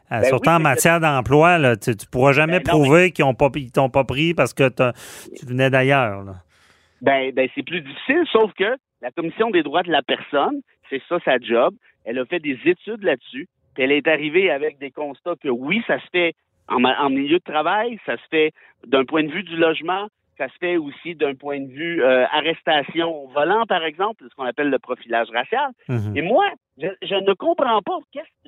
Ben 0.10 0.24
Surtout 0.24 0.50
oui, 0.50 0.56
en 0.56 0.60
matière 0.60 1.00
d'emploi, 1.00 1.58
là, 1.58 1.76
tu 1.76 1.90
ne 1.90 1.96
pourras 2.12 2.32
jamais 2.32 2.60
ben 2.60 2.70
prouver 2.70 3.12
qu'ils 3.12 3.26
ne 3.26 3.70
t'ont 3.72 3.90
pas 3.90 4.04
pris 4.04 4.34
parce 4.36 4.54
que 4.54 4.70
tu 4.70 5.46
venais 5.48 5.72
d'ailleurs. 5.72 6.24
Ben, 7.02 7.32
ben 7.34 7.50
c'est 7.56 7.64
plus 7.64 7.82
difficile, 7.82 8.24
sauf 8.32 8.54
que 8.54 8.78
la 9.02 9.12
Commission 9.12 9.50
des 9.50 9.64
droits 9.64 9.84
de 9.84 9.92
la 9.92 10.04
personne, 10.04 10.62
c'est 10.90 11.02
ça 11.10 11.18
sa 11.26 11.40
job. 11.40 11.74
Elle 12.06 12.20
a 12.20 12.26
fait 12.26 12.40
des 12.40 12.58
études 12.66 13.04
là-dessus. 13.04 13.48
Puis 13.74 13.84
elle 13.84 13.92
est 13.92 14.08
arrivée 14.08 14.52
avec 14.52 14.78
des 14.78 14.92
constats 14.92 15.36
que 15.42 15.50
oui, 15.50 15.84
ça 15.88 16.00
se 16.00 16.06
fait 16.12 16.34
en, 16.68 16.84
en 16.84 17.10
milieu 17.10 17.40
de 17.40 17.44
travail, 17.44 18.00
ça 18.06 18.18
se 18.18 18.28
fait 18.30 18.52
d'un 18.88 19.06
point 19.06 19.24
de 19.24 19.32
vue 19.32 19.44
du 19.44 19.56
logement, 19.56 20.08
ça 20.38 20.48
se 20.50 20.58
fait 20.60 20.78
aussi 20.78 21.16
d'un 21.16 21.36
point 21.36 21.60
de 21.62 21.72
vue 21.72 22.04
euh, 22.04 22.26
arrestation 22.28 23.08
au 23.24 23.28
volant, 23.30 23.66
par 23.66 23.84
exemple, 23.84 24.26
ce 24.30 24.36
qu'on 24.36 24.44
appelle 24.46 24.70
le 24.70 24.80
profilage 24.80 25.30
racial. 25.30 25.70
Mm 25.88 25.96
-hmm. 25.96 26.18
Et 26.18 26.22
moi, 26.22 26.46
je, 26.78 26.88
je, 27.02 27.16
ne 27.16 27.34
comprends 27.34 27.82
pas, 27.82 27.98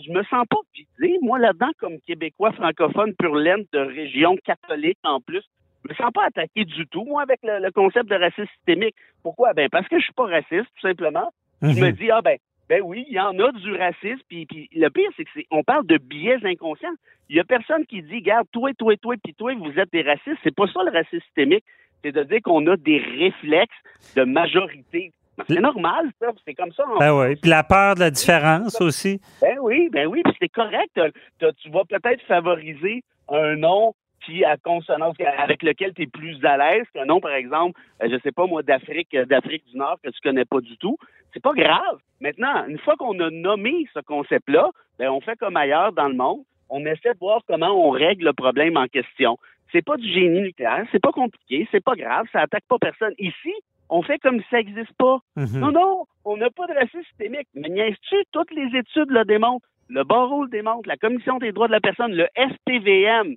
je 0.06 0.12
me 0.12 0.24
sens 0.24 0.46
pas 0.54 0.62
visé, 0.76 1.18
moi, 1.22 1.40
là-dedans, 1.40 1.72
comme 1.80 1.98
Québécois 2.08 2.52
francophone 2.52 3.14
pur 3.20 3.36
laine 3.36 3.66
de 3.72 3.80
région 3.80 4.36
catholique 4.50 5.00
en 5.04 5.20
plus, 5.28 5.46
je 5.84 5.90
me 5.90 5.96
sens 5.96 6.12
pas 6.18 6.26
attaqué 6.26 6.66
du 6.66 6.86
tout, 6.88 7.06
moi, 7.06 7.22
avec 7.22 7.40
le, 7.44 7.60
le 7.66 7.72
concept 7.72 8.08
de 8.10 8.16
racisme 8.26 8.52
systémique. 8.56 8.96
Pourquoi? 9.24 9.54
Ben, 9.54 9.70
parce 9.70 9.88
que 9.90 9.98
je 10.00 10.04
suis 10.08 10.14
pas 10.22 10.30
raciste, 10.38 10.70
tout 10.76 10.88
simplement. 10.90 11.30
Mm 11.62 11.68
-hmm. 11.68 11.74
Je 11.76 11.80
me 11.86 11.92
dis, 12.00 12.10
ah 12.18 12.22
ben, 12.28 12.38
ben 12.70 12.82
oui, 12.84 13.06
il 13.08 13.16
y 13.16 13.20
en 13.20 13.38
a 13.40 13.52
du 13.52 13.74
racisme. 13.76 14.22
Puis, 14.28 14.46
puis 14.46 14.70
le 14.76 14.90
pire, 14.90 15.10
c'est 15.16 15.24
que 15.24 15.40
on 15.52 15.64
parle 15.64 15.86
de 15.86 15.98
biais 15.98 16.38
inconscients. 16.44 16.96
Il 17.30 17.36
y 17.36 17.40
a 17.40 17.44
personne 17.44 17.86
qui 17.86 18.02
dit, 18.02 18.16
regarde, 18.16 18.48
toi, 18.52 18.72
toi, 18.78 18.96
toi, 18.98 19.16
puis 19.24 19.34
toi, 19.34 19.54
vous 19.56 19.80
êtes 19.80 19.92
des 19.92 20.02
racistes. 20.02 20.38
C'est 20.44 20.56
pas 20.56 20.68
ça 20.68 20.84
le 20.84 20.92
racisme 20.92 21.24
systémique. 21.26 21.64
C'est 22.04 22.12
de 22.12 22.24
dire 22.24 22.40
qu'on 22.44 22.66
a 22.68 22.78
des 22.78 23.00
réflexes 23.00 23.76
de 24.16 24.24
majorité. 24.24 25.12
C'est 25.48 25.60
normal, 25.60 26.12
ça. 26.20 26.28
C'est 26.46 26.54
comme 26.54 26.72
ça. 26.72 26.84
Ben 27.00 27.14
oui. 27.14 27.36
Puis 27.36 27.50
la 27.50 27.64
peur 27.64 27.96
de 27.96 28.02
la 28.02 28.12
différence 28.12 28.80
aussi. 28.82 29.22
Ben 29.42 29.58
oui, 29.62 29.90
ben 29.92 30.08
oui. 30.08 30.22
Puis 30.24 30.34
c'est 30.40 30.50
correct. 30.50 31.00
tu 31.40 31.70
vas 31.70 31.84
peut-être 31.86 32.22
favoriser 32.24 33.04
un 33.30 33.56
nom 33.56 33.94
qui 34.26 34.44
à 34.44 34.58
consonance 34.58 35.16
avec 35.38 35.64
lequel 35.64 35.94
tu 35.94 36.04
es 36.04 36.08
plus 36.08 36.44
à 36.44 36.58
l'aise 36.58 36.86
qu'un 36.94 37.06
nom, 37.06 37.20
par 37.20 37.34
exemple, 37.34 37.80
euh, 38.04 38.10
je 38.12 38.18
sais 38.24 38.32
pas 38.32 38.46
moi, 38.46 38.62
d'Afrique, 38.62 39.16
d'Afrique 39.16 39.64
du 39.72 39.78
Nord 39.78 39.98
que 40.04 40.10
tu 40.10 40.20
connais 40.22 40.46
pas 40.46 40.60
du 40.60 40.78
tout. 40.78 40.98
C'est 41.38 41.44
pas 41.44 41.53
grave. 41.53 42.00
Maintenant, 42.20 42.65
une 42.67 42.79
fois 42.79 42.96
qu'on 42.96 43.20
a 43.20 43.29
nommé 43.29 43.86
ce 43.94 44.00
concept-là, 44.00 44.72
ben 44.98 45.12
on 45.12 45.22
fait 45.22 45.36
comme 45.36 45.56
ailleurs 45.56 45.91
dans 45.91 46.08
le 46.08 46.15
monde. 46.15 46.39
On 46.67 46.84
essaie 46.84 47.13
de 47.13 47.20
voir 47.20 47.41
comment 47.48 47.70
on 47.88 47.91
règle 47.91 48.25
le 48.25 48.34
problème 48.34 48.75
en 48.75 48.88
question. 48.88 49.38
C'est 49.72 49.86
pas 49.86 49.98
du 49.98 50.12
génie 50.12 50.41
nucléaire, 50.41 50.88
c'est 50.91 51.00
pas 51.00 51.12
compliqué, 51.12 51.67
c'est 51.70 51.84
pas 51.84 51.94
grave, 51.94 52.25
ça 52.34 52.39
attaque 52.41 52.63
pas 52.67 52.79
personne. 52.79 53.13
Ici, 53.20 53.53
on 53.88 54.01
fait 54.01 54.17
comme 54.17 54.39
si 54.41 54.48
ça 54.50 54.58
n'existe 54.58 54.94
pas. 54.98 55.20
Mm 55.36 55.44
-hmm. 55.44 55.60
Non, 55.60 55.72
non, 55.72 56.06
on 56.25 56.38
n'a 56.38 56.50
pas 56.50 56.65
de 56.65 56.74
racisme 56.74 57.03
systémique. 57.03 57.50
Mais 57.53 57.70
niaises-tu, 57.70 58.15
toutes 58.32 58.53
les 58.60 58.70
études 58.82 59.12
le 59.20 59.24
démontrent. 59.24 59.67
Le 59.89 60.03
barreau 60.03 60.41
le 60.46 60.50
démontre, 60.50 60.89
la 60.89 60.98
Commission 60.98 61.38
des 61.38 61.51
droits 61.51 61.70
de 61.72 61.77
la 61.79 61.86
personne, 61.88 62.13
le 62.24 62.27
SPVM, 62.51 63.27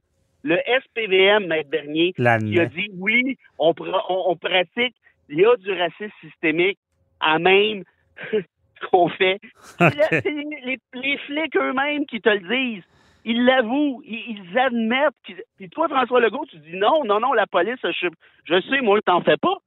le 0.53 0.57
SPVM, 0.83 1.43
Maître 1.51 1.71
Bernier, 1.77 2.11
qui 2.15 2.59
a 2.65 2.67
dit 2.79 2.89
oui, 3.07 3.21
on, 3.59 3.73
on, 4.13 4.21
on, 4.31 4.37
pratique, 4.49 4.97
il 5.29 5.37
y 5.43 5.45
a 5.45 5.55
du 5.65 5.71
racisme 5.83 6.19
systémique 6.25 6.79
à 7.21 7.39
même 7.39 7.85
ce 8.33 8.87
qu'on 8.91 9.09
fait. 9.09 9.41
C'est 9.79 10.25
les, 10.25 10.79
les, 10.95 11.19
flics 11.19 11.57
eux-mêmes 11.57 12.07
qui 12.07 12.21
te 12.21 12.29
le 12.29 12.41
disent. 12.41 12.85
Ils 13.25 13.45
l'avouent, 13.45 14.03
ils, 14.05 14.39
ils, 14.39 14.59
admettent. 14.59 15.15
Puis 15.59 15.69
toi, 15.69 15.89
François 15.89 16.21
Legault, 16.21 16.47
tu 16.47 16.57
dis 16.59 16.77
non, 16.77 17.05
non, 17.05 17.21
non, 17.21 17.33
la 17.33 17.47
police, 17.47 17.79
je, 17.83 18.09
je 18.45 18.61
sais, 18.63 18.81
moi, 18.81 18.99
t'en 19.03 19.21
fais 19.21 19.37
pas. 19.37 19.59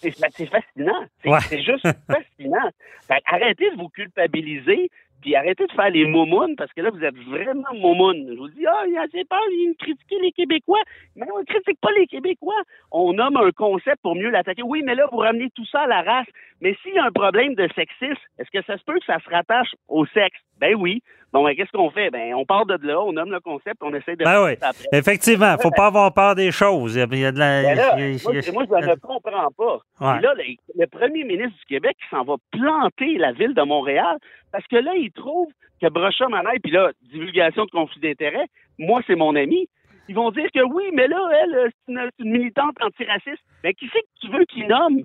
C'est 0.00 0.46
fascinant. 0.46 1.04
C'est 1.22 1.30
ouais. 1.30 1.62
juste 1.62 1.88
fascinant. 2.06 2.70
Fait, 3.06 3.22
arrêtez 3.26 3.70
de 3.70 3.76
vous 3.76 3.88
culpabiliser 3.88 4.90
puis 5.22 5.36
arrêtez 5.36 5.66
de 5.66 5.72
faire 5.72 5.90
les 5.90 6.04
momounes, 6.04 6.56
parce 6.56 6.72
que 6.72 6.80
là, 6.80 6.90
vous 6.90 7.02
êtes 7.02 7.16
vraiment 7.16 7.72
momounes. 7.74 8.26
Je 8.28 8.36
vous 8.36 8.48
dis, 8.48 8.66
ah, 8.66 8.84
il 8.86 8.96
a 8.98 9.06
peur, 9.24 9.40
il 9.50 9.74
critiquer 9.78 10.18
les 10.20 10.32
Québécois. 10.32 10.82
Mais 11.16 11.26
on 11.34 11.38
ne 11.38 11.44
critique 11.44 11.80
pas 11.80 11.92
les 11.92 12.06
Québécois. 12.06 12.60
On 12.90 13.12
nomme 13.12 13.36
un 13.36 13.50
concept 13.52 14.02
pour 14.02 14.16
mieux 14.16 14.30
l'attaquer. 14.30 14.62
Oui, 14.62 14.82
mais 14.84 14.94
là, 14.94 15.06
vous 15.10 15.18
ramenez 15.18 15.48
tout 15.54 15.64
ça 15.66 15.82
à 15.82 15.86
la 15.86 16.02
race. 16.02 16.26
Mais 16.60 16.76
s'il 16.82 16.94
y 16.94 16.98
a 16.98 17.04
un 17.04 17.12
problème 17.12 17.54
de 17.54 17.68
sexisme, 17.74 18.22
est-ce 18.38 18.50
que 18.50 18.64
ça 18.66 18.76
se 18.76 18.84
peut 18.84 18.98
que 18.98 19.06
ça 19.06 19.18
se 19.18 19.30
rattache 19.30 19.74
au 19.88 20.04
sexe? 20.06 20.38
Ben 20.62 20.76
oui. 20.76 21.02
Bon, 21.32 21.42
ben, 21.42 21.56
qu'est-ce 21.56 21.72
qu'on 21.72 21.90
fait? 21.90 22.10
Ben, 22.10 22.34
on 22.34 22.44
part 22.44 22.66
de 22.66 22.78
là, 22.86 23.02
on 23.02 23.12
nomme 23.14 23.32
le 23.32 23.40
concept, 23.40 23.82
on 23.82 23.92
essaie 23.94 24.14
de... 24.14 24.22
Ben 24.22 24.44
oui, 24.44 24.52
après. 24.60 24.84
effectivement. 24.92 25.56
faut 25.60 25.72
pas 25.72 25.86
avoir 25.86 26.14
peur 26.14 26.36
des 26.36 26.52
choses. 26.52 26.94
Il 26.94 27.18
y 27.18 27.24
a 27.24 27.32
de 27.32 27.38
la... 27.38 27.62
Ben 27.62 27.76
là, 27.76 27.96
moi, 27.96 28.66
moi, 28.68 28.80
je 28.80 28.90
ne 28.90 28.94
comprends 28.94 29.50
pas. 29.58 29.80
Ouais. 30.00 30.20
là, 30.20 30.34
le, 30.36 30.44
le, 30.78 30.86
premier 30.86 31.24
ministre 31.24 31.58
du 31.58 31.64
Québec 31.64 31.96
s'en 32.10 32.22
va 32.22 32.36
planter 32.52 33.18
la 33.18 33.32
ville 33.32 33.54
de 33.54 33.62
Montréal 33.62 34.18
parce 34.52 34.64
que 34.68 34.76
là, 34.76 34.92
il 34.94 35.10
trouve 35.10 35.48
que 35.80 35.88
Brocha 35.88 36.28
Manaille, 36.28 36.60
puis 36.60 36.70
là, 36.70 36.92
divulgation 37.10 37.64
de 37.64 37.70
conflit 37.70 38.00
d'intérêts, 38.00 38.46
moi, 38.78 39.00
c'est 39.08 39.16
mon 39.16 39.34
ami. 39.34 39.68
Ils 40.08 40.14
vont 40.14 40.30
dire 40.30 40.48
que 40.54 40.62
oui, 40.62 40.84
mais 40.92 41.08
là, 41.08 41.28
elle, 41.42 41.72
c'est 41.72 41.92
une, 41.92 42.10
une, 42.20 42.30
militante 42.30 42.76
antiraciste. 42.80 43.42
Mais 43.64 43.74
qui 43.74 43.90
c'est 43.92 44.00
que 44.00 44.20
tu 44.20 44.30
veux 44.30 44.44
qu'il 44.44 44.68
nomme? 44.68 45.02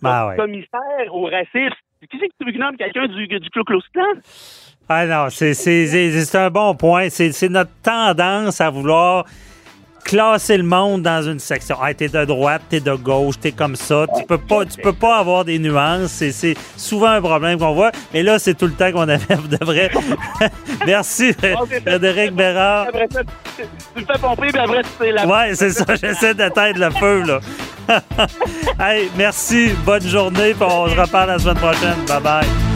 Ben 0.00 0.28
ouais. 0.28 0.36
commissaire 0.36 1.12
au 1.12 1.24
racisme? 1.24 1.74
Qui 2.10 2.18
c'est 2.20 2.28
que 2.28 2.34
tu 2.38 2.44
veux 2.46 2.52
qu'il 2.52 2.60
nomme 2.60 2.76
quelqu'un 2.76 3.06
du, 3.06 3.26
du 3.26 3.50
Klan? 3.92 4.02
Ah 4.88 5.06
non, 5.06 5.30
c'est 5.30 6.34
un 6.34 6.50
bon 6.50 6.74
point. 6.74 7.08
C'est 7.08 7.48
notre 7.48 7.70
tendance 7.82 8.60
à 8.60 8.70
vouloir 8.70 9.24
classer 10.04 10.56
le 10.56 10.62
monde 10.62 11.02
dans 11.02 11.22
une 11.22 11.38
section. 11.38 11.76
Ah, 11.82 11.92
t'es 11.94 12.08
de 12.08 12.24
droite, 12.24 12.62
t'es 12.68 12.80
de 12.80 12.94
gauche, 12.94 13.36
t'es 13.40 13.52
comme 13.52 13.74
ça. 13.74 14.06
Tu 14.16 14.24
peux 14.24 14.38
pas, 14.38 14.64
tu 14.64 14.80
peux 14.80 14.92
pas 14.92 15.18
avoir 15.18 15.44
des 15.44 15.58
nuances. 15.58 16.12
C'est 16.12 16.54
souvent 16.76 17.08
un 17.08 17.20
problème 17.20 17.58
qu'on 17.58 17.74
voit. 17.74 17.90
Mais 18.12 18.22
là, 18.22 18.38
c'est 18.38 18.54
tout 18.54 18.66
le 18.66 18.72
temps 18.72 18.92
qu'on 18.92 19.08
avait 19.08 19.36
de 19.36 19.64
vrai. 19.64 19.90
Merci, 20.86 21.32
Frédéric 21.32 22.32
Bérard. 22.32 22.88
Tu 22.92 24.00
me 24.00 24.06
fais 24.06 24.18
pomper, 24.20 24.48
puis 24.48 24.58
après, 24.58 24.82
tu 24.82 25.12
la 25.12 25.26
Ouais, 25.26 25.54
c'est 25.54 25.70
ça. 25.70 25.84
J'essaie 26.00 26.34
d'éteindre 26.34 26.78
le 26.78 26.90
feu, 26.90 27.22
là. 27.22 27.40
hey, 28.80 29.10
merci. 29.16 29.72
Bonne 29.84 30.06
journée. 30.06 30.54
Puis 30.54 30.62
on 30.62 30.88
se 30.88 30.98
reparle 30.98 31.28
la 31.28 31.38
semaine 31.38 31.56
prochaine. 31.56 31.96
Bye 32.08 32.20
bye. 32.20 32.73